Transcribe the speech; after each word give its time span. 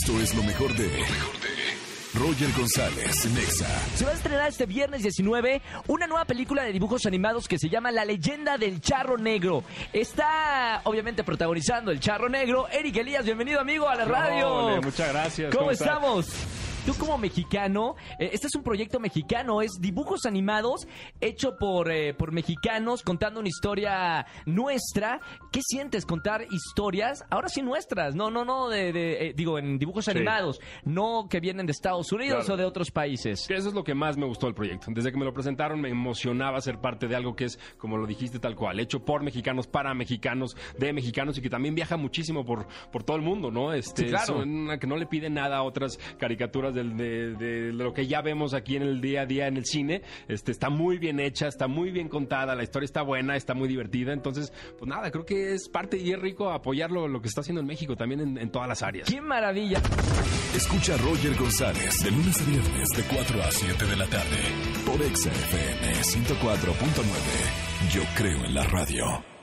Esto 0.00 0.20
es 0.20 0.32
lo 0.36 0.44
mejor 0.44 0.72
de. 0.76 0.88
Roger 2.14 2.48
González, 2.56 3.26
Nexa. 3.32 3.66
Se 3.96 4.04
va 4.04 4.12
a 4.12 4.14
estrenar 4.14 4.48
este 4.48 4.64
viernes 4.64 5.02
19 5.02 5.60
una 5.88 6.06
nueva 6.06 6.24
película 6.24 6.62
de 6.62 6.72
dibujos 6.72 7.04
animados 7.04 7.48
que 7.48 7.58
se 7.58 7.68
llama 7.68 7.90
La 7.90 8.04
leyenda 8.04 8.58
del 8.58 8.80
charro 8.80 9.18
negro. 9.18 9.64
Está 9.92 10.82
obviamente 10.84 11.24
protagonizando 11.24 11.90
el 11.90 11.98
charro 11.98 12.28
negro. 12.28 12.68
Eric 12.68 12.96
Elías, 12.96 13.24
bienvenido 13.24 13.58
amigo 13.58 13.88
a 13.88 13.96
la 13.96 14.04
radio. 14.04 14.54
Ole, 14.54 14.80
muchas 14.80 15.08
gracias. 15.08 15.52
¿Cómo, 15.52 15.72
estamos? 15.72 16.28
Tú 16.86 16.94
como 16.94 17.18
mexicano, 17.18 17.96
eh, 18.18 18.30
este 18.32 18.46
es 18.46 18.54
un 18.54 18.62
proyecto 18.62 18.98
mexicano, 18.98 19.60
es 19.60 19.72
dibujos 19.78 20.24
animados 20.24 20.86
hecho 21.20 21.56
por, 21.58 21.90
eh, 21.92 22.14
por 22.14 22.32
mexicanos 22.32 23.02
contando 23.02 23.40
una 23.40 23.48
historia 23.50 24.24
nuestra. 24.46 25.20
¿Qué 25.52 25.60
sientes 25.62 26.06
contar 26.06 26.46
historias? 26.50 27.24
Ahora 27.28 27.48
sí 27.50 27.60
nuestras, 27.60 28.14
no, 28.14 28.30
no, 28.30 28.46
no, 28.46 28.70
de, 28.70 28.92
de, 28.94 29.26
eh, 29.28 29.32
digo, 29.36 29.58
en 29.58 29.78
dibujos 29.78 30.06
Sí. 30.06 30.12
animados, 30.12 30.60
no 30.84 31.26
que 31.28 31.40
vienen 31.40 31.66
de 31.66 31.72
Estados 31.72 32.10
Unidos 32.10 32.46
Claro. 32.46 32.54
o 32.54 32.56
de 32.56 32.64
otros 32.64 32.90
países. 32.90 33.50
Eso 33.50 33.68
es 33.68 33.74
lo 33.74 33.84
que 33.84 33.94
más 33.94 34.16
me 34.16 34.24
gustó 34.26 34.46
del 34.46 34.54
proyecto. 34.54 34.86
Desde 34.90 35.12
que 35.12 35.18
me 35.18 35.26
lo 35.26 35.34
presentaron 35.34 35.80
me 35.82 35.90
emocionaba 35.90 36.58
ser 36.62 36.78
parte 36.80 37.06
de 37.06 37.16
algo 37.16 37.36
que 37.36 37.44
es, 37.44 37.58
como 37.76 37.98
lo 37.98 38.06
dijiste 38.06 38.38
tal 38.38 38.56
cual, 38.56 38.80
hecho 38.80 39.04
por 39.04 39.22
mexicanos, 39.22 39.66
para 39.66 39.92
mexicanos, 39.92 40.56
de 40.78 40.94
mexicanos 40.94 41.36
y 41.36 41.42
que 41.42 41.50
también 41.50 41.74
viaja 41.74 41.98
muchísimo 41.98 42.46
por, 42.46 42.66
por 42.90 43.02
todo 43.04 43.16
el 43.18 43.22
mundo, 43.22 43.50
¿no? 43.50 43.74
Este, 43.74 44.04
Sí, 44.04 44.08
claro. 44.08 44.40
es 44.40 44.46
una 44.46 44.78
que 44.78 44.86
no 44.86 44.96
le 44.96 45.04
pide 45.06 45.28
nada 45.28 45.58
a 45.58 45.62
otras 45.64 45.98
caricaturas 46.18 46.74
de, 46.84 47.34
de 47.34 47.72
lo 47.72 47.92
que 47.92 48.06
ya 48.06 48.22
vemos 48.22 48.54
aquí 48.54 48.76
en 48.76 48.82
el 48.82 49.00
día 49.00 49.22
a 49.22 49.26
día 49.26 49.46
en 49.46 49.56
el 49.56 49.64
cine. 49.64 50.02
Este, 50.28 50.52
está 50.52 50.70
muy 50.70 50.98
bien 50.98 51.20
hecha, 51.20 51.48
está 51.48 51.68
muy 51.68 51.90
bien 51.90 52.08
contada, 52.08 52.54
la 52.54 52.62
historia 52.62 52.86
está 52.86 53.02
buena, 53.02 53.36
está 53.36 53.54
muy 53.54 53.68
divertida. 53.68 54.12
Entonces, 54.12 54.52
pues 54.78 54.88
nada, 54.88 55.10
creo 55.10 55.24
que 55.24 55.54
es 55.54 55.68
parte 55.68 55.98
y 55.98 56.12
es 56.12 56.18
rico 56.18 56.50
apoyarlo 56.50 57.08
lo 57.08 57.20
que 57.20 57.28
está 57.28 57.40
haciendo 57.40 57.60
en 57.60 57.66
México 57.66 57.96
también 57.96 58.20
en, 58.20 58.38
en 58.38 58.50
todas 58.50 58.68
las 58.68 58.82
áreas. 58.82 59.08
¡Qué 59.08 59.20
maravilla! 59.20 59.80
Escucha 60.54 60.94
a 60.94 60.98
Roger 60.98 61.34
González 61.36 62.02
de 62.02 62.10
lunes 62.10 62.40
a 62.40 62.44
viernes 62.44 62.88
de 62.96 63.02
4 63.02 63.42
a 63.42 63.50
7 63.50 63.84
de 63.84 63.96
la 63.96 64.06
tarde 64.06 64.38
por 64.84 65.00
Exa 65.02 65.30
FM 65.30 65.92
104.9. 65.92 67.92
Yo 67.92 68.02
creo 68.16 68.44
en 68.44 68.54
la 68.54 68.64
radio. 68.64 69.37